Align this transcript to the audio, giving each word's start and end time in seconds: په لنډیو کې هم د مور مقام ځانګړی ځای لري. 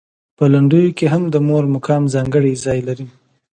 په 0.37 0.43
لنډیو 0.53 0.95
کې 0.97 1.05
هم 1.13 1.23
د 1.33 1.35
مور 1.47 1.63
مقام 1.75 2.03
ځانګړی 2.13 2.53
ځای 2.65 2.79
لري. 2.87 3.05